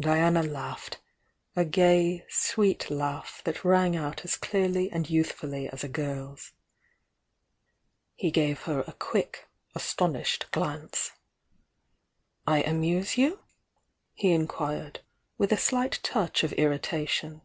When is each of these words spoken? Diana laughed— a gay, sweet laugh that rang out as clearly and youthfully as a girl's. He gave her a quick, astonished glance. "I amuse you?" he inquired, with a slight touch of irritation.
Diana 0.00 0.42
laughed— 0.42 1.00
a 1.54 1.64
gay, 1.64 2.26
sweet 2.28 2.90
laugh 2.90 3.40
that 3.44 3.64
rang 3.64 3.94
out 3.96 4.24
as 4.24 4.34
clearly 4.36 4.90
and 4.90 5.08
youthfully 5.08 5.68
as 5.68 5.84
a 5.84 5.88
girl's. 5.88 6.50
He 8.16 8.32
gave 8.32 8.62
her 8.62 8.80
a 8.88 8.92
quick, 8.92 9.48
astonished 9.76 10.50
glance. 10.50 11.12
"I 12.48 12.62
amuse 12.62 13.16
you?" 13.16 13.44
he 14.12 14.32
inquired, 14.32 15.02
with 15.38 15.52
a 15.52 15.56
slight 15.56 16.00
touch 16.02 16.42
of 16.42 16.52
irritation. 16.54 17.42